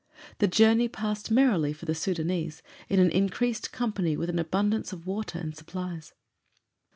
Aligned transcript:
The 0.39 0.47
journey 0.47 0.87
passed 0.87 1.29
merrily 1.29 1.73
for 1.73 1.85
the 1.85 1.93
Sudânese 1.93 2.63
in 2.89 2.99
an 2.99 3.11
increased 3.11 3.71
company 3.71 4.17
with 4.17 4.31
an 4.31 4.39
abundance 4.39 4.91
of 4.91 5.05
water 5.05 5.37
and 5.37 5.55
supplies. 5.55 6.15